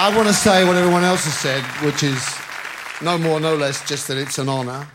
[0.00, 2.24] I want to say what everyone else has said, which is
[3.02, 4.86] no more, no less, just that it's an honour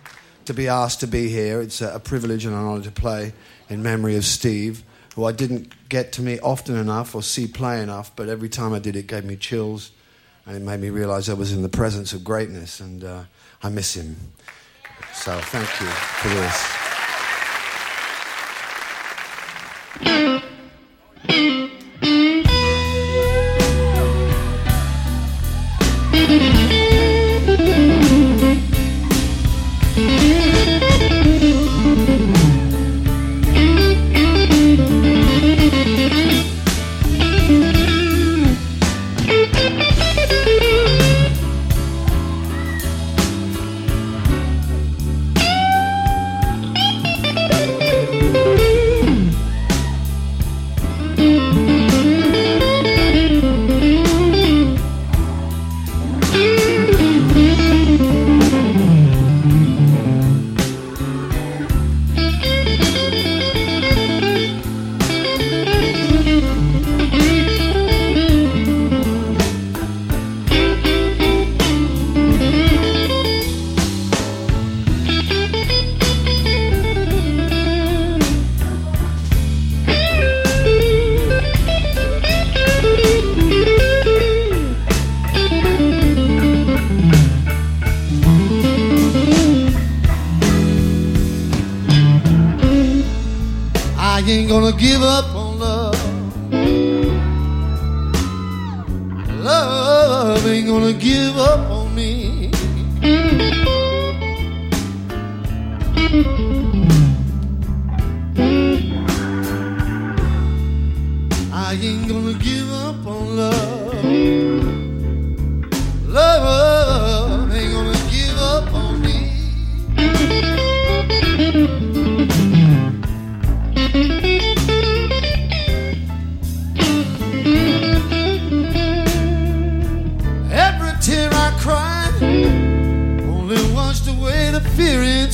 [0.45, 1.61] to be asked to be here.
[1.61, 3.34] It's a, privilege and an honour to play
[3.68, 4.81] in memory of Steve,
[5.16, 8.71] who I didn't get to meet often enough or see play enough, but every time
[8.71, 9.92] I did, it gave me chills
[10.46, 13.24] and it made me realise I was in the presence of greatness, and uh,
[13.62, 14.15] I miss him.
[15.13, 16.83] So thank you for this.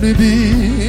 [0.00, 0.87] maybe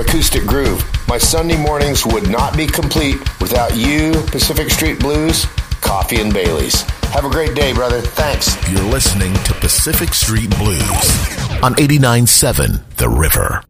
[0.00, 0.84] Acoustic Groove.
[1.08, 5.46] My Sunday mornings would not be complete without you, Pacific Street Blues,
[5.80, 6.82] Coffee and Bailey's.
[7.12, 8.00] Have a great day, brother.
[8.00, 8.56] Thanks.
[8.70, 10.80] You're listening to Pacific Street Blues
[11.62, 13.62] on 89.7 The River.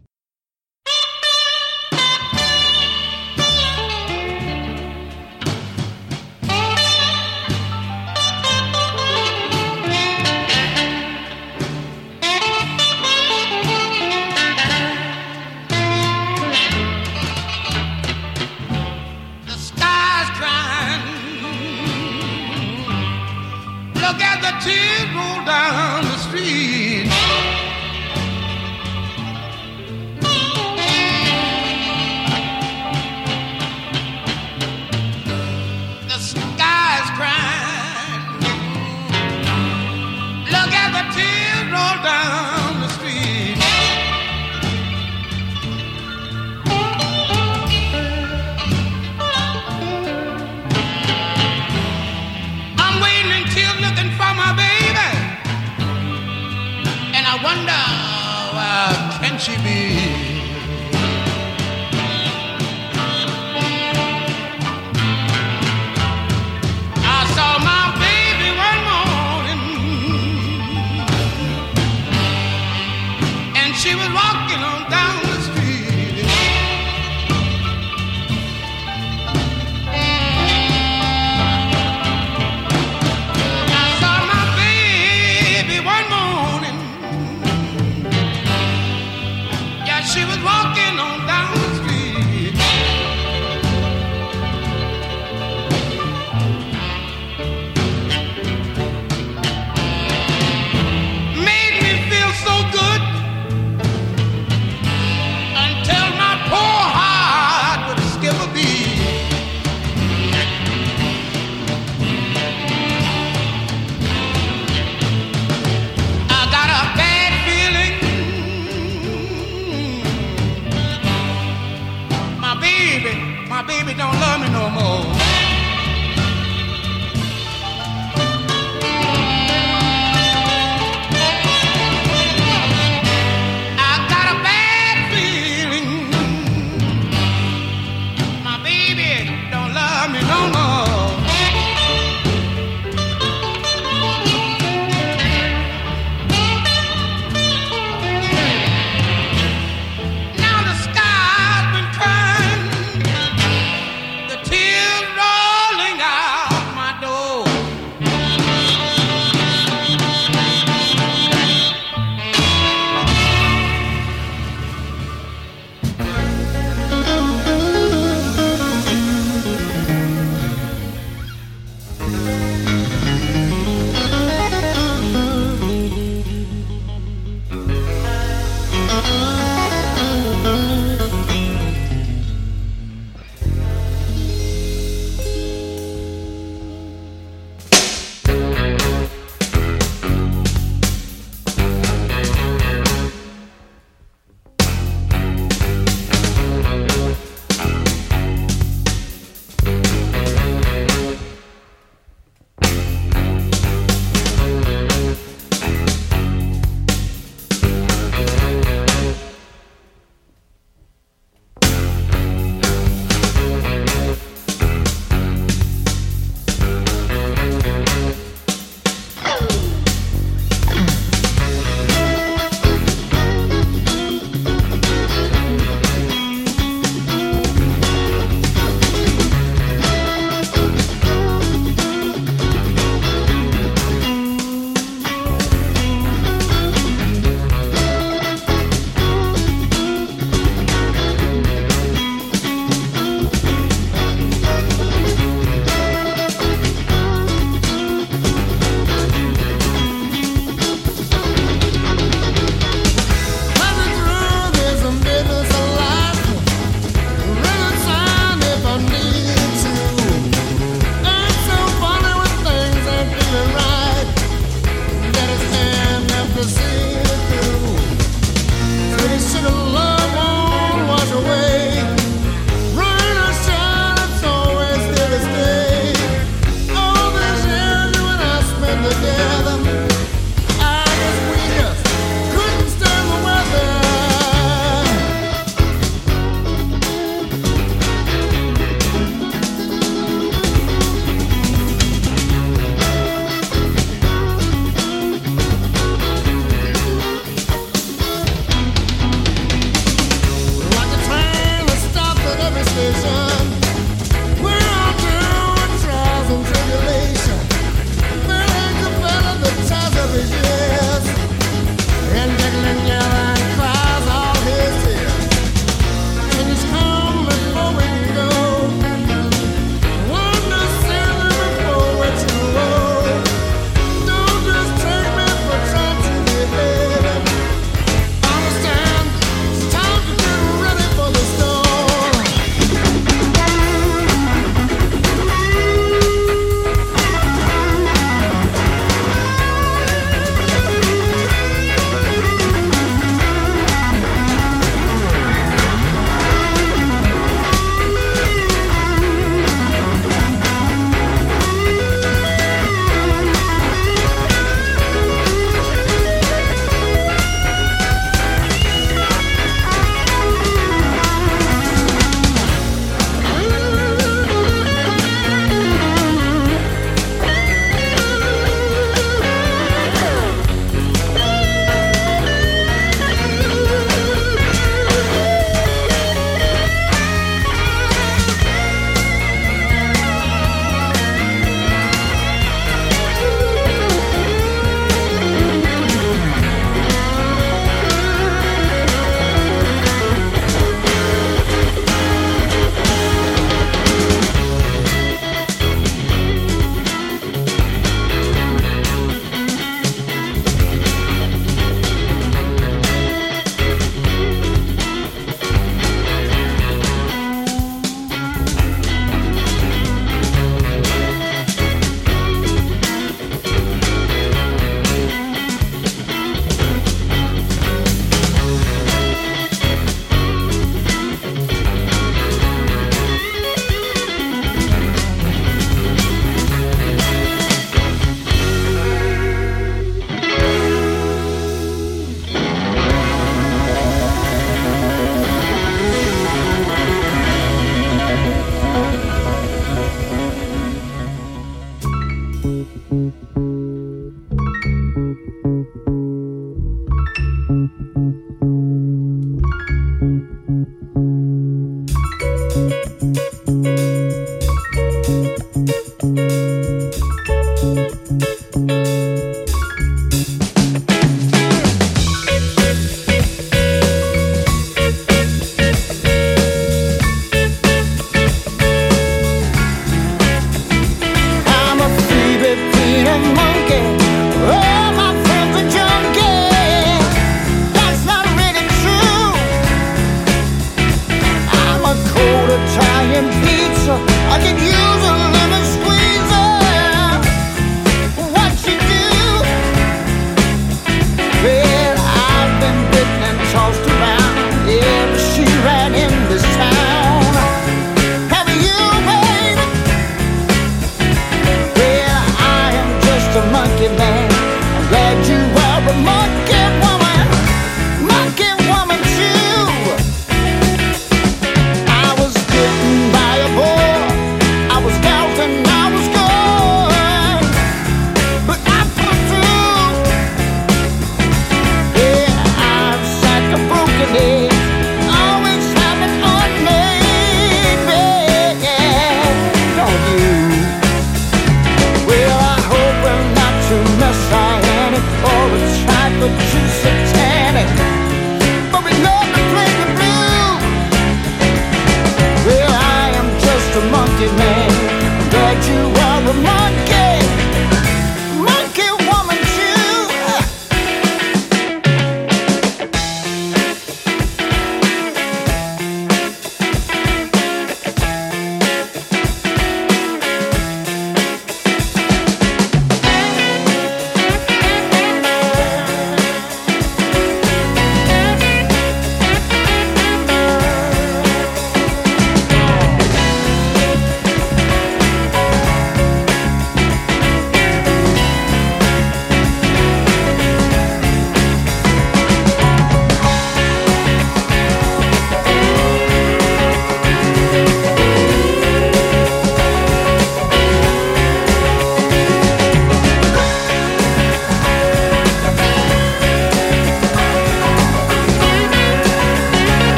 [536.20, 536.69] the truth.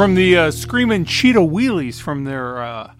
[0.00, 2.94] From the uh, Screamin' Cheetah Wheelies from their uh,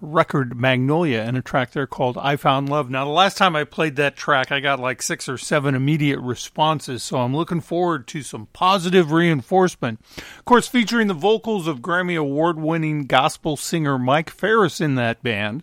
[0.00, 2.90] record Magnolia and a track there called I Found Love.
[2.90, 6.18] Now, the last time I played that track, I got like six or seven immediate
[6.18, 10.00] responses, so I'm looking forward to some positive reinforcement.
[10.16, 15.22] Of course, featuring the vocals of Grammy Award winning gospel singer Mike Farris in that
[15.22, 15.62] band.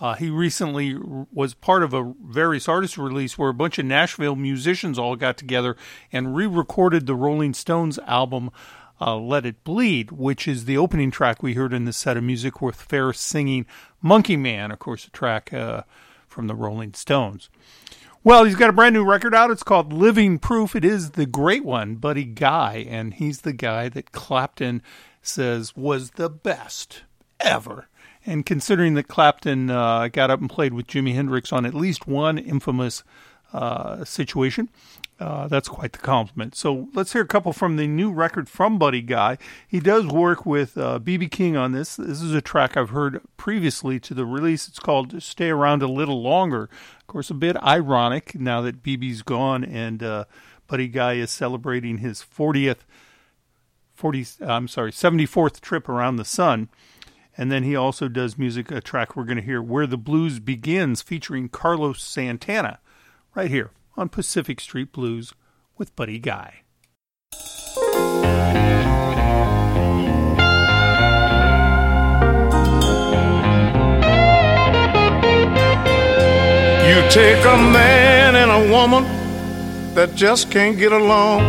[0.00, 0.98] Uh, he recently
[1.32, 5.36] was part of a various artist release where a bunch of Nashville musicians all got
[5.36, 5.76] together
[6.10, 8.50] and re-recorded the Rolling Stones album
[9.00, 12.24] uh, "Let It Bleed," which is the opening track we heard in the set of
[12.24, 13.66] music with Farris singing
[14.02, 15.82] "Monkey Man," of course, a track uh,
[16.26, 17.48] from the Rolling Stones.
[18.22, 19.50] Well, he's got a brand new record out.
[19.50, 20.76] It's called Living Proof.
[20.76, 24.82] It is the great one, Buddy Guy, and he's the guy that Clapton
[25.22, 27.04] says was the best
[27.40, 27.88] ever.
[28.26, 32.06] And considering that Clapton uh, got up and played with Jimi Hendrix on at least
[32.06, 33.02] one infamous
[33.52, 34.68] uh, situation,
[35.18, 36.54] uh, that's quite the compliment.
[36.54, 39.38] So let's hear a couple from the new record from Buddy Guy.
[39.68, 41.96] He does work with BB King on this.
[41.96, 44.66] This is a track I've heard previously to the release.
[44.66, 49.22] It's called "Stay Around a Little Longer." Of course, a bit ironic now that BB's
[49.22, 50.24] gone and uh,
[50.66, 52.78] Buddy Guy is celebrating his 40th,
[53.94, 54.26] 40.
[54.40, 56.68] I'm sorry, 74th trip around the sun.
[57.36, 60.40] And then he also does music, a track we're going to hear, Where the Blues
[60.40, 62.80] Begins, featuring Carlos Santana,
[63.34, 65.34] right here on Pacific Street Blues
[65.76, 66.62] with Buddy Guy.
[76.90, 79.04] You take a man and a woman
[79.94, 81.40] that just can't get along.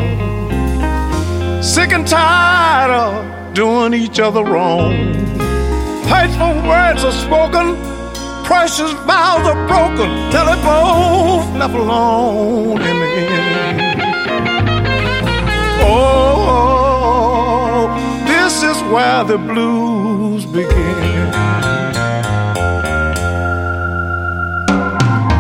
[1.64, 4.94] Sick and tired of doing each other wrong.
[6.06, 7.76] Hateful words are spoken,
[8.52, 10.66] precious vows are broken, till left
[11.74, 14.02] alone in the end.
[15.84, 17.08] Oh,
[18.28, 21.34] this is where the blues begin.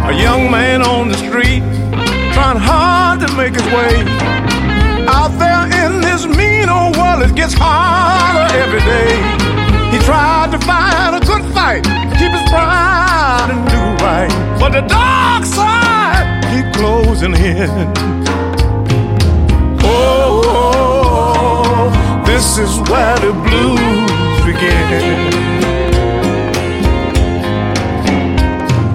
[0.07, 1.63] A young man on the street
[2.31, 4.05] trying hard to make his way.
[5.09, 9.17] Out there in this mean old world, it gets harder every day.
[9.91, 11.85] He tried to fight a good fight,
[12.51, 14.31] pride and do right.
[14.59, 17.69] But the dark side keep closing in.
[19.83, 21.89] Oh,
[22.25, 25.31] this is where the blues begin.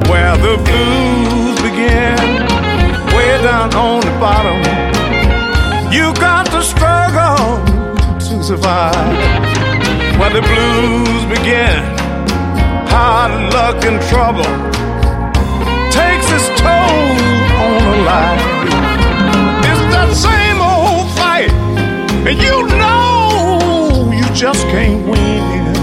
[0.08, 2.16] where the blues begin,
[3.14, 4.58] way down on the bottom.
[5.92, 7.64] You got to struggle
[8.26, 9.16] to survive.
[10.18, 11.95] Where the blues begin,
[12.98, 14.50] hard luck and trouble
[15.92, 17.12] takes its toll
[17.64, 18.46] on a life.
[19.68, 21.52] It's that same old fight,
[22.28, 25.74] and you know you just can't win.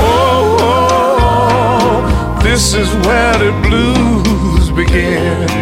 [0.00, 5.57] Oh, oh, oh this is where the blues begin.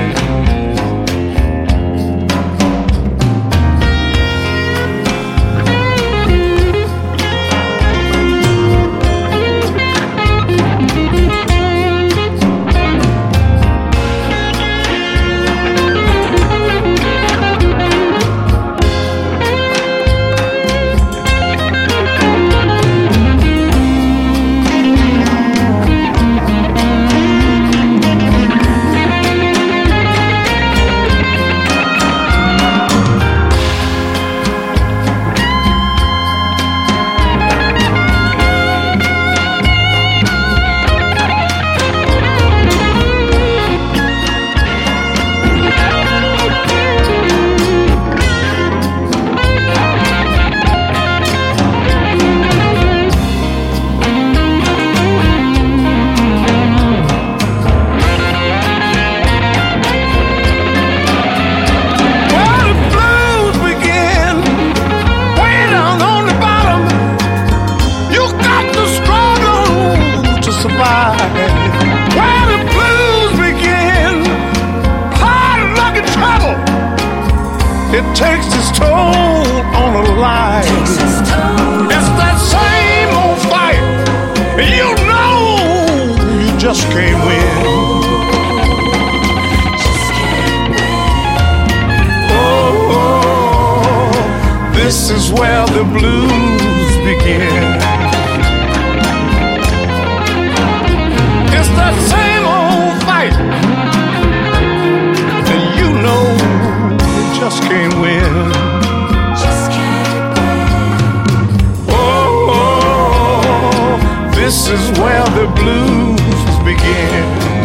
[114.76, 117.55] Is where the blues begin.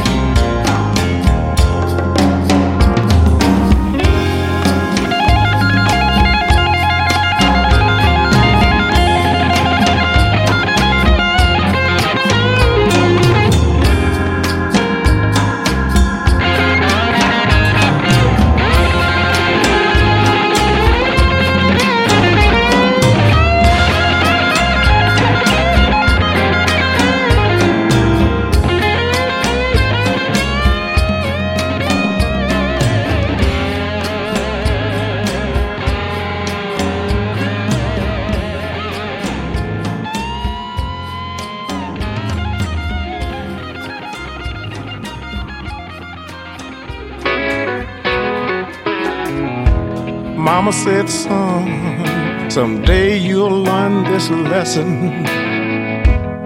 [51.01, 55.25] Mama said, son, someday you'll learn this lesson.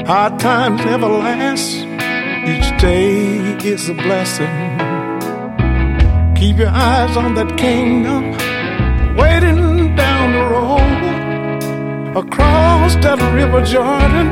[0.06, 1.84] Hard times never last,
[2.48, 4.48] each day is a blessing.
[6.36, 8.32] Keep your eyes on that kingdom,
[9.18, 11.04] waiting down the road.
[12.16, 14.30] Across that river Jordan,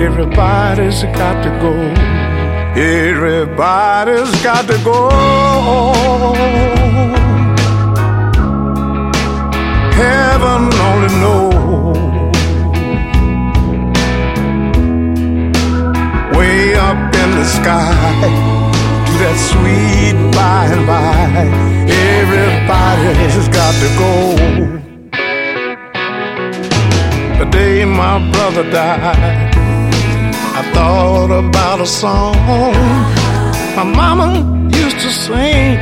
[0.00, 1.72] everybody's got to go.
[2.74, 5.08] Everybody's got to go.
[10.02, 12.30] Heaven only knows.
[16.36, 17.90] Way up in the sky,
[19.06, 21.28] to that sweet by and by,
[22.18, 24.14] everybody's got to go.
[27.40, 29.54] The day my brother died,
[30.58, 32.36] I thought about a song
[33.76, 34.28] my mama
[34.74, 35.78] used to sing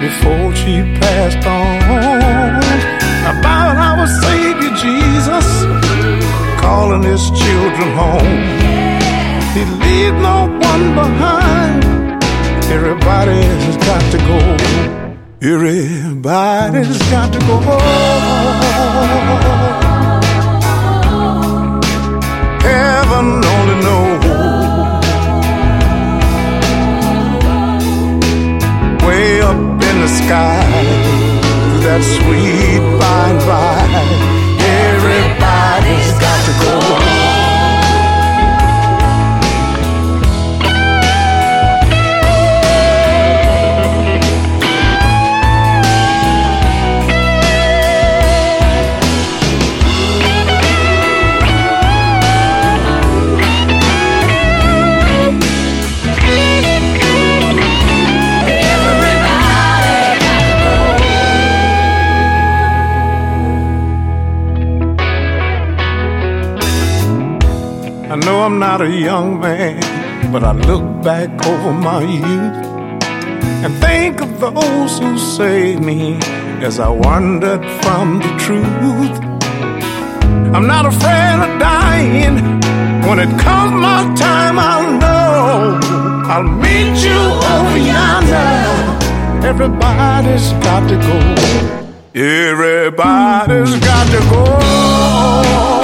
[0.00, 2.97] before she passed on
[3.32, 5.48] about our Savior Jesus
[6.60, 8.40] calling his children home.
[9.54, 10.38] He leave no
[10.70, 11.84] one behind.
[12.76, 14.38] Everybody's got to go.
[15.42, 17.58] Everybody's got to go.
[70.40, 72.64] But I look back over my youth
[73.64, 76.16] and think of those who saved me
[76.62, 79.16] as I wandered from the truth.
[80.54, 82.36] I'm not afraid of dying.
[83.08, 85.80] When it comes my time, I'll know
[86.32, 87.20] I'll meet you
[87.54, 88.52] over yonder.
[89.44, 91.18] Everybody's got to go.
[92.14, 95.77] Everybody's got to go.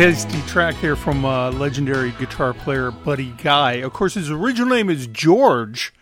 [0.00, 3.72] Tasty track there from uh, legendary guitar player Buddy Guy.
[3.72, 5.92] Of course, his original name is George,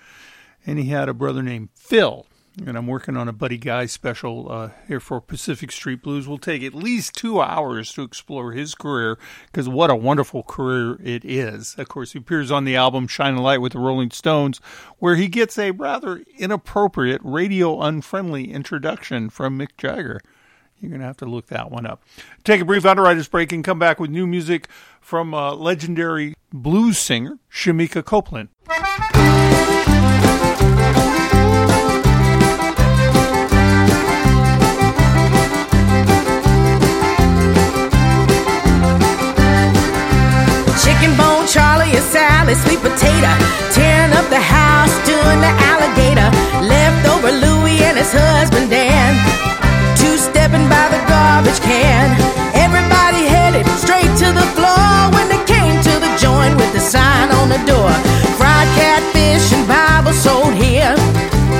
[0.64, 2.24] and he had a brother named Phil.
[2.64, 6.28] And I'm working on a Buddy Guy special uh, here for Pacific Street Blues.
[6.28, 10.96] We'll take at least two hours to explore his career because what a wonderful career
[11.02, 11.74] it is.
[11.76, 14.60] Of course, he appears on the album Shine a Light with the Rolling Stones,
[15.00, 20.20] where he gets a rather inappropriate, radio unfriendly introduction from Mick Jagger.
[20.80, 22.02] You're going to have to look that one up.
[22.44, 24.68] Take a brief underwriter's break and come back with new music
[25.00, 28.48] from uh, legendary blues singer Shemekia Copeland.
[40.84, 43.32] Chicken bone Charlie and Sally, sweet potato,
[43.74, 46.30] tearing up the house, doing the alligator.
[46.64, 49.12] Leftover Louie and his husband Dan,
[53.58, 57.48] headed straight to the floor when they came to the joint with the sign on
[57.48, 57.90] the door.
[58.38, 60.94] Fried catfish and Bible sold here.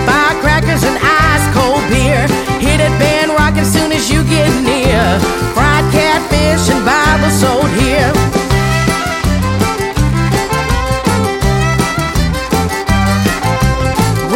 [0.07, 2.23] Firecrackers and ice cold beer.
[2.63, 5.03] Hit it band rockin' soon as you get near.
[5.55, 8.11] Fried catfish and Bible sold here.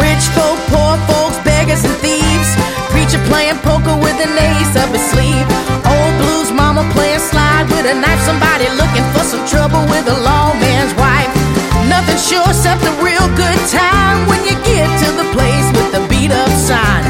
[0.03, 2.49] Rich folk, poor folks, beggars and thieves.
[2.91, 5.47] Preacher playing poker with an ace up his sleeve.
[5.85, 8.21] Old blues mama playing slide with a knife.
[8.23, 11.31] Somebody looking for some trouble with a lawman's wife.
[11.87, 16.01] Nothing sure except a real good time when you get to the place with the
[16.07, 17.03] beat up sign.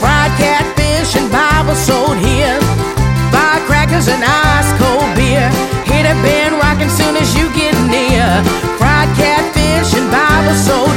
[0.00, 2.58] Fried catfish and Bible sold here.
[3.34, 5.46] Firecrackers and ice cold beer.
[5.86, 8.26] Hit a band rockin' soon as you get near.
[8.78, 10.89] Fried catfish and Bible sold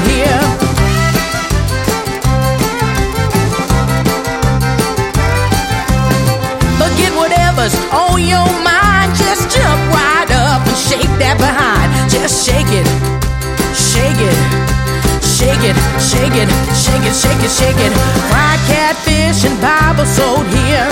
[16.33, 17.93] shake it, shake it, shake it, shake it.
[18.29, 20.89] Fried catfish and Bible sold here.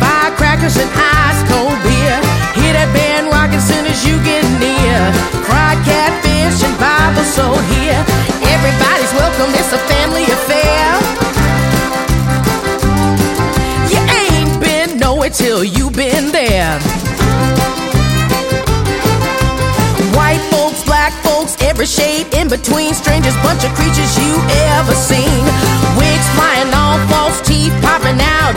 [0.00, 2.16] Firecrackers and ice cold beer.
[2.56, 5.12] Hear that band rockin' soon as you get near.
[5.44, 8.00] Fried catfish and Bible sold here.
[8.48, 9.52] Everybody's welcome.
[9.60, 10.88] It's a family affair.
[13.92, 16.80] You ain't been nowhere till you been there.
[21.72, 22.92] Every shade in between.
[22.92, 24.32] Strangers, bunch of creatures you
[24.76, 25.40] ever seen.
[25.96, 28.52] Wigs flying off, false teeth popping out.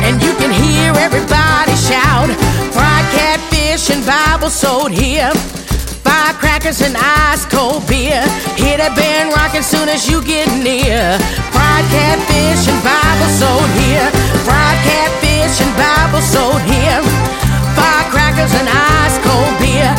[0.00, 2.32] And you can hear everybody shout.
[2.72, 5.30] Fried catfish and Bible sold here.
[6.08, 8.24] Firecrackers and ice cold beer.
[8.56, 11.20] Hear that band rockin' soon as you get near.
[11.52, 14.08] Fried catfish and Bible sold here.
[14.48, 17.00] Fried catfish and Bible sold here.
[17.76, 19.92] Firecrackers and ice cold beer.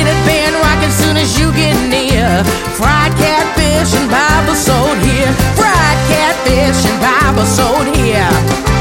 [0.00, 2.24] Hear that band rockin' soon as you get near.
[2.72, 5.28] Fried catfish and Bible sold here.
[5.52, 8.79] Fried catfish and Bible sold here.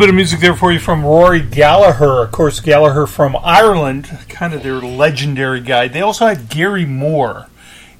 [0.00, 2.22] Bit of music there for you from Rory Gallagher.
[2.22, 5.88] Of course, Gallagher from Ireland, kind of their legendary guy.
[5.88, 7.48] They also had Gary Moore.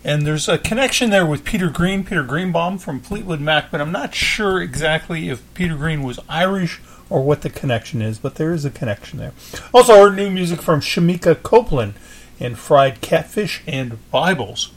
[0.02, 3.92] And there's a connection there with Peter Green, Peter Greenbaum from Fleetwood Mac, but I'm
[3.92, 6.80] not sure exactly if Peter Green was Irish
[7.10, 9.34] or what the connection is, but there is a connection there.
[9.74, 11.92] Also heard new music from Shemekia Copeland
[12.40, 14.72] and Fried Catfish and Bibles.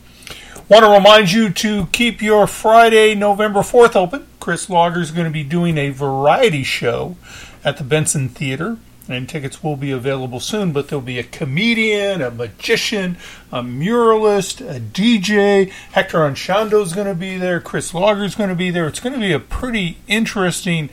[0.67, 4.27] Want to remind you to keep your Friday, November 4th open.
[4.43, 7.15] Chris Lager is going to be doing a variety show
[7.63, 8.75] at the Benson Theater,
[9.07, 10.73] and tickets will be available soon.
[10.73, 13.15] But there'll be a comedian, a magician,
[13.53, 15.71] a muralist, a DJ.
[15.93, 17.61] Hector Anchondo is going to be there.
[17.61, 18.85] Chris Lager is going to be there.
[18.85, 20.89] It's going to be a pretty interesting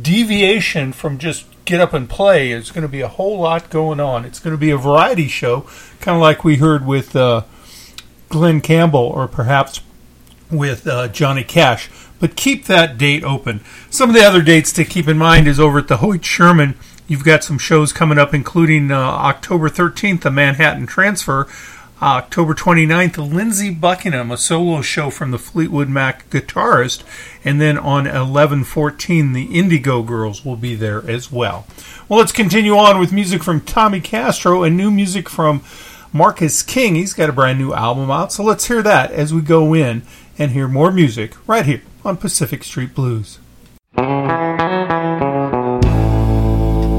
[0.00, 2.50] deviation from just get up and play.
[2.50, 4.24] It's going to be a whole lot going on.
[4.24, 5.66] It's going to be a variety show,
[6.00, 7.14] kind of like we heard with.
[7.14, 7.42] Uh,
[8.28, 9.80] Glen Campbell or perhaps
[10.50, 11.88] with uh, Johnny Cash.
[12.18, 13.60] But keep that date open.
[13.90, 16.74] Some of the other dates to keep in mind is over at the Hoyt Sherman.
[17.08, 21.46] You've got some shows coming up, including uh, October 13th, the Manhattan Transfer.
[22.00, 27.04] Uh, October 29th, Lindsey Buckingham, a solo show from the Fleetwood Mac guitarist.
[27.42, 31.66] And then on 11-14, the Indigo Girls will be there as well.
[32.08, 35.62] Well, let's continue on with music from Tommy Castro and new music from
[36.12, 36.96] Marcus King.
[36.96, 40.02] He's got a brand new album out, so let's hear that as we go in
[40.38, 43.40] and hear more music right here on Pacific Street Blues.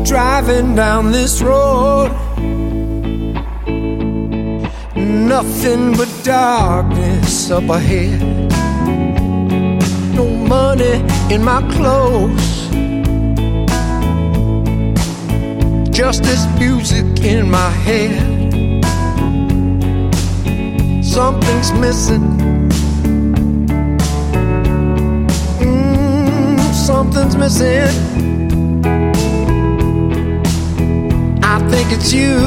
[0.06, 2.12] Driving down this road,
[4.96, 8.22] nothing but darkness up ahead.
[10.14, 11.02] No money
[11.34, 12.68] in my clothes,
[15.90, 18.36] just this music in my head.
[21.02, 22.47] Something's missing.
[27.18, 27.88] Something's missing.
[31.44, 32.38] I think it's you.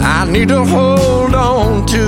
[0.00, 2.04] I need to hold on to.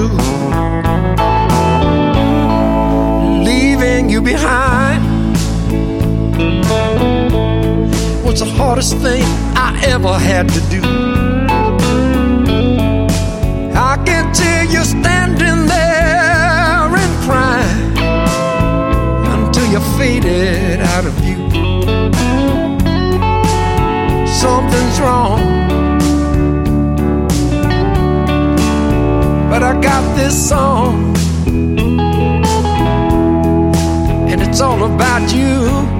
[3.48, 5.02] Leaving you behind
[8.24, 9.24] was the hardest thing
[9.56, 10.82] I ever had to do.
[13.74, 14.84] I can tell you
[19.78, 21.36] you faded out of view.
[24.26, 25.40] Something's wrong,
[29.50, 31.16] but I got this song,
[34.30, 35.97] and it's all about you.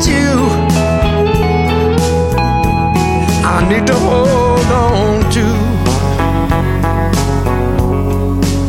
[0.00, 0.30] at you.
[3.44, 5.46] I need to hold on to.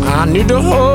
[0.07, 0.90] I need to hold.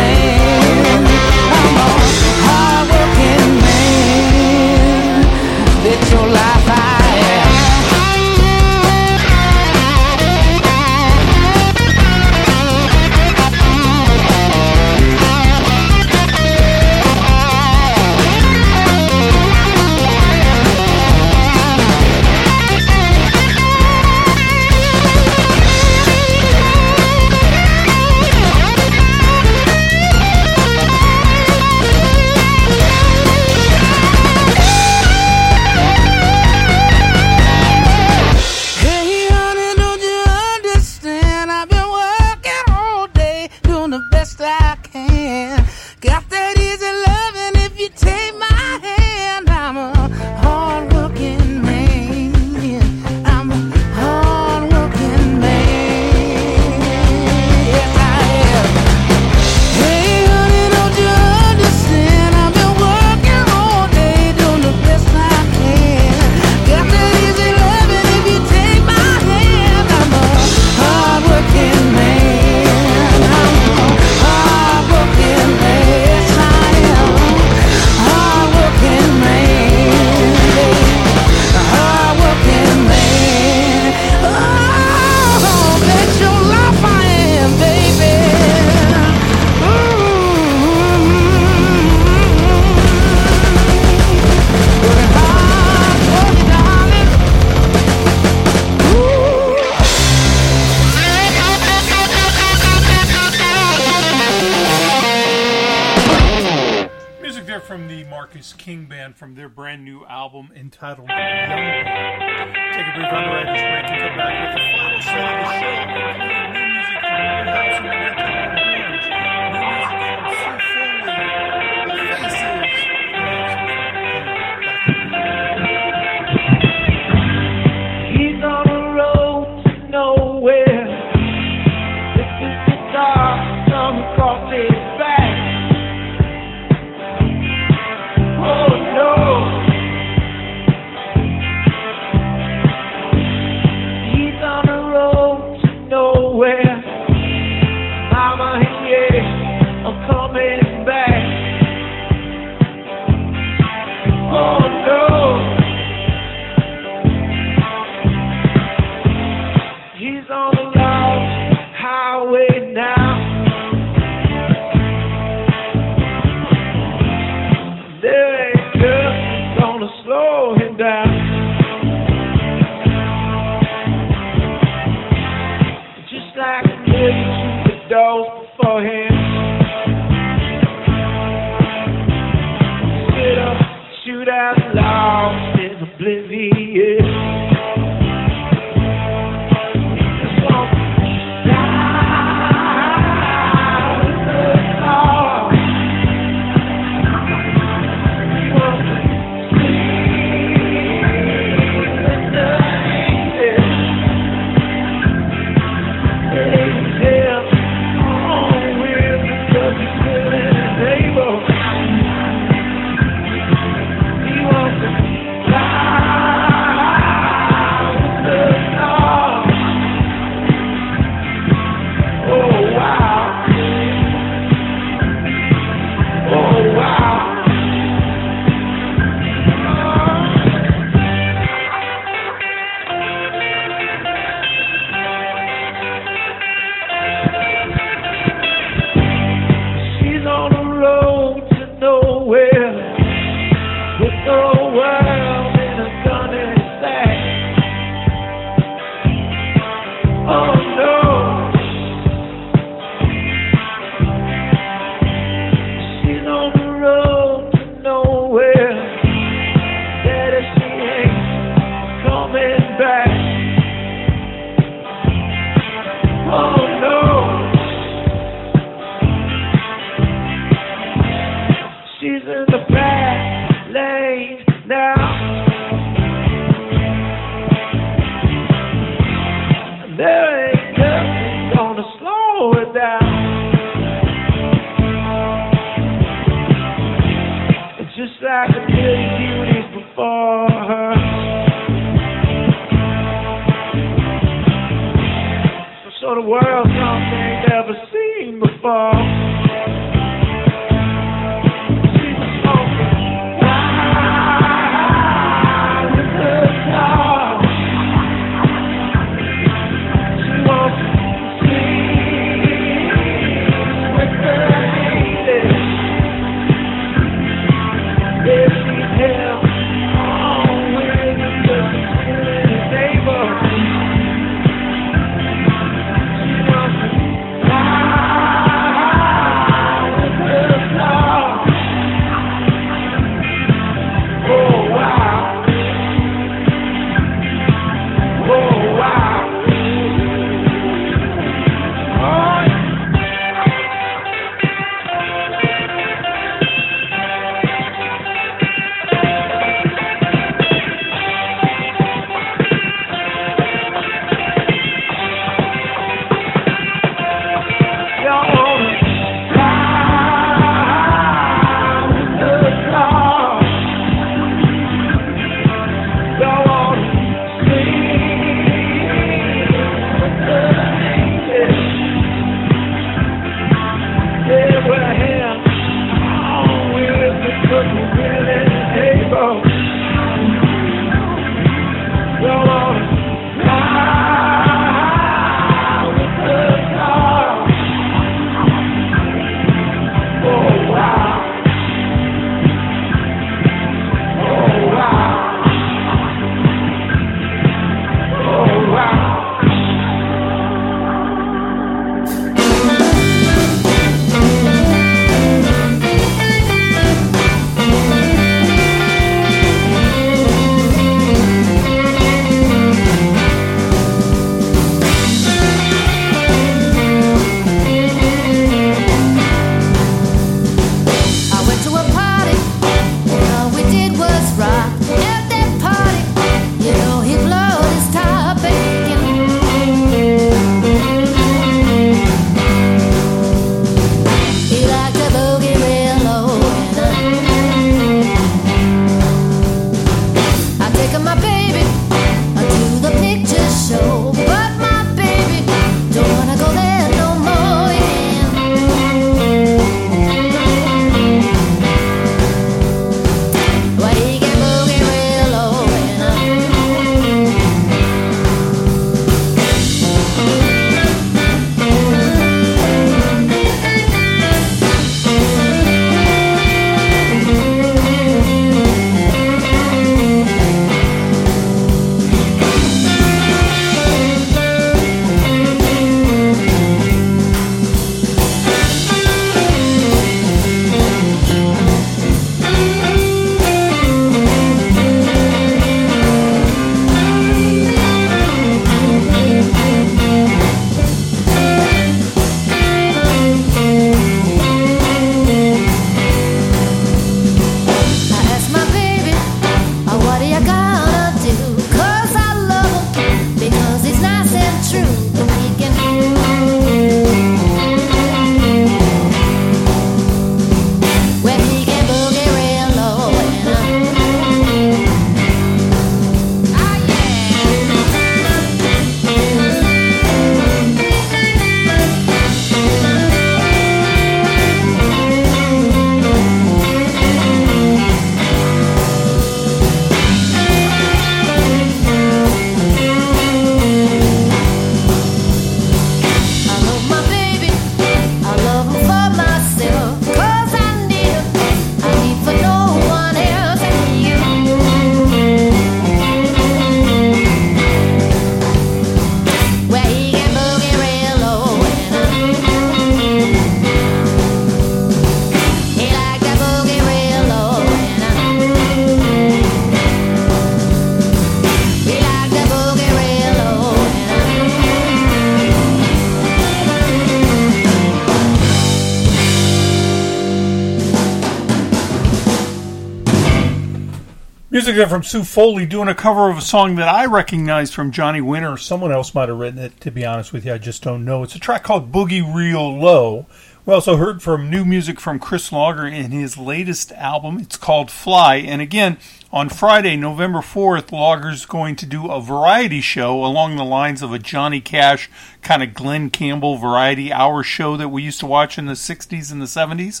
[574.80, 578.22] Music from Sue Foley doing a cover of a song that I recognized from Johnny
[578.22, 578.56] Winter.
[578.56, 580.54] Someone else might have written it, to be honest with you.
[580.54, 581.22] I just don't know.
[581.22, 583.26] It's a track called Boogie Real Low.
[583.66, 587.38] We also heard from new music from Chris Lager in his latest album.
[587.38, 588.36] It's called Fly.
[588.36, 588.96] And again,
[589.30, 594.14] on Friday, November 4th, Lager's going to do a variety show along the lines of
[594.14, 595.10] a Johnny Cash
[595.42, 599.30] kind of Glen Campbell variety hour show that we used to watch in the 60s
[599.30, 600.00] and the 70s.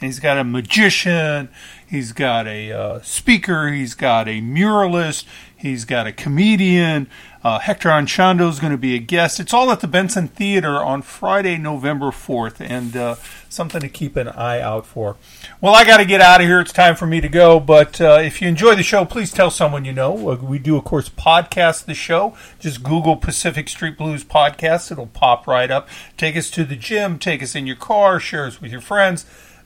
[0.00, 1.48] And he's got a magician,
[1.90, 5.24] he's got a uh, speaker, he's got a muralist,
[5.56, 7.08] he's got a comedian.
[7.42, 9.40] Uh, Hector Anchondo is going to be a guest.
[9.40, 13.16] It's all at the Benson Theater on Friday, November 4th, and uh,
[13.48, 15.16] something to keep an eye out for.
[15.58, 16.60] Well, I got to get out of here.
[16.60, 17.58] It's time for me to go.
[17.58, 20.30] But uh, if you enjoy the show, please tell someone you know.
[20.30, 22.36] Uh, we do, of course, podcast the show.
[22.58, 25.88] Just Google Pacific Street Blues Podcast, it'll pop right up.
[26.18, 29.24] Take us to the gym, take us in your car, share us with your friends.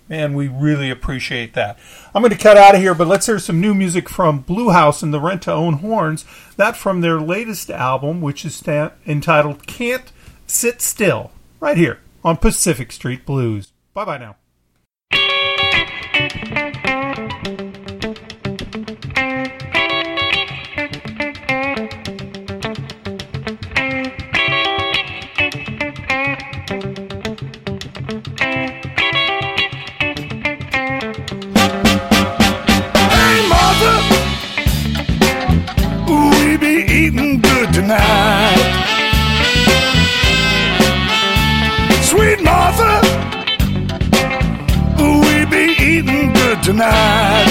[0.08, 1.78] Man, we really appreciate that.
[2.14, 4.70] I'm going to cut out of here, but let's hear some new music from Blue
[4.70, 6.26] House and the Rent to Own Horns.
[6.56, 10.12] That from their latest album, which is sta- entitled Can't
[10.46, 13.72] Sit Still, right here on Pacific Street Blues.
[13.94, 14.36] Bye bye now.
[37.74, 38.60] Tonight.
[42.02, 43.00] Sweet Martha,
[44.96, 47.50] we be eating good tonight.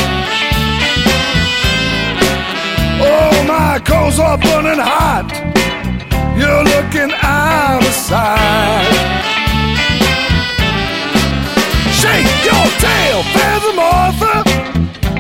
[3.02, 5.28] Oh, my coals are burning hot.
[6.40, 8.96] You're looking out of sight.
[12.00, 14.36] Shake your tail, Feather Martha.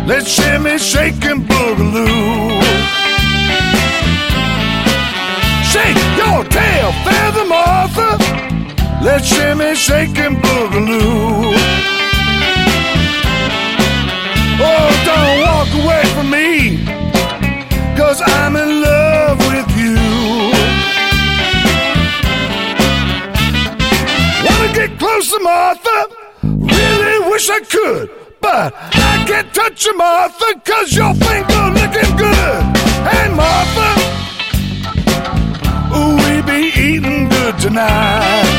[0.07, 3.02] Let's shimmy, shake, and boogaloo.
[5.73, 8.09] Shake your tail, Feather Martha.
[9.01, 11.55] Let's shimmy, shake, and boogaloo.
[14.65, 16.85] Oh, don't walk away from me,
[17.97, 19.97] cause I'm in love with you.
[24.45, 26.05] Wanna get closer, Martha?
[26.43, 32.61] Really wish I could, but I can't touch you, Martha, cause your finger looking good.
[33.09, 34.12] Hey, Martha,
[35.95, 38.49] ooh, we be eating good tonight.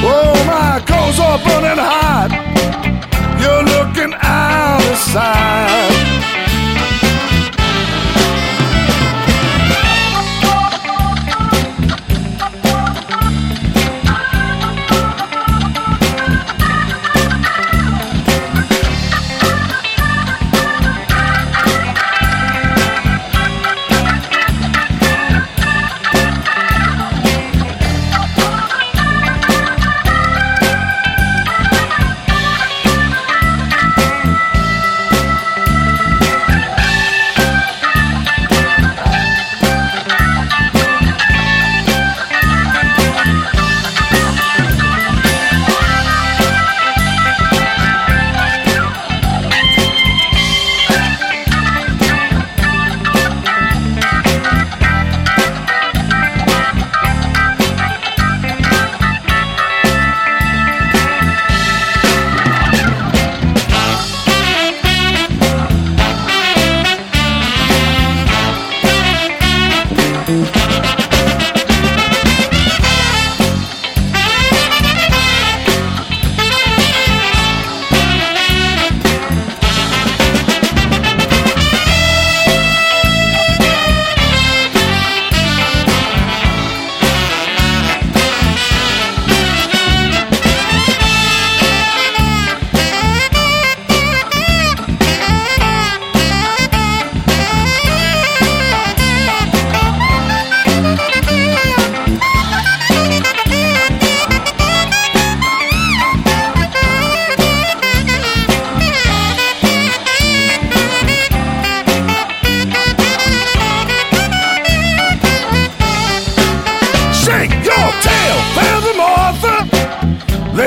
[0.00, 2.30] Oh, my coals are burning hot.
[3.40, 6.37] You're looking out of sight.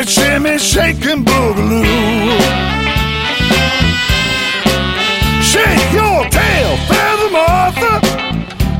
[0.07, 1.83] Shimmy, shake, and boogaloo.
[5.41, 7.93] Shake your tail, Feather Martha.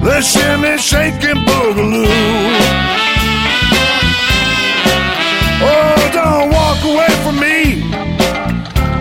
[0.04, 2.08] Let's shimmy, shake, and boogaloo.
[5.64, 7.82] Oh, don't walk away from me,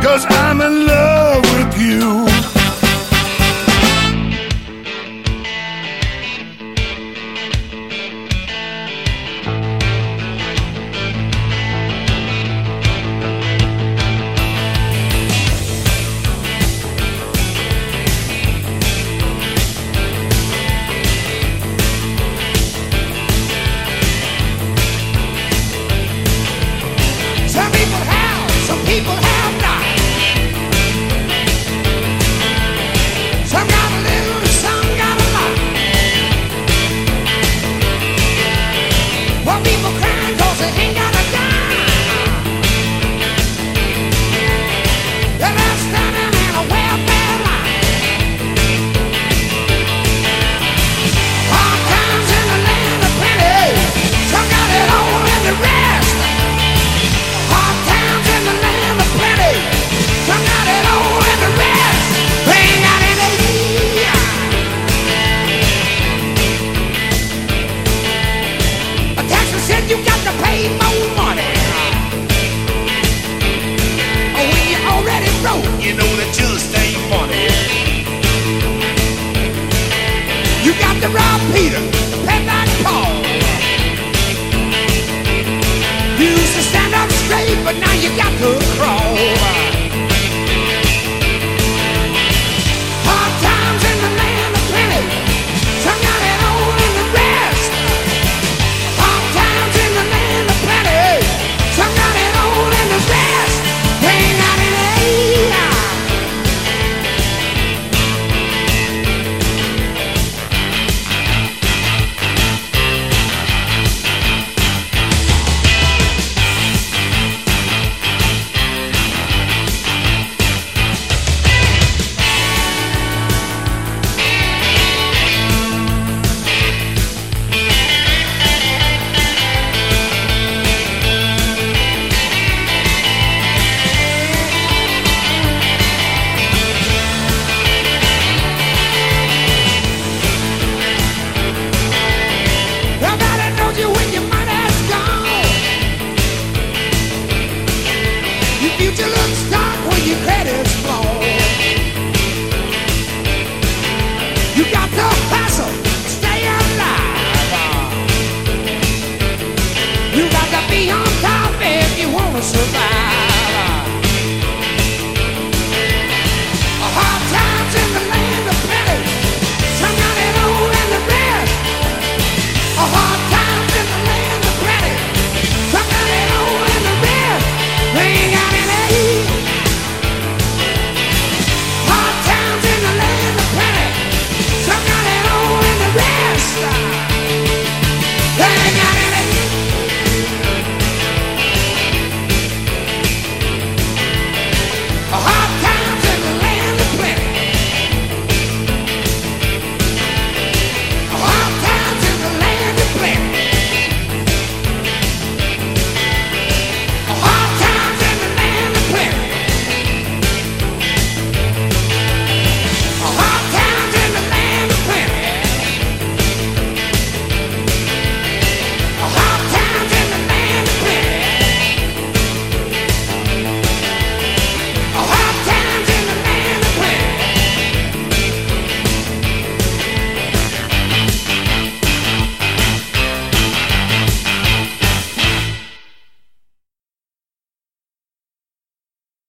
[0.03, 0.90] cause I'm in love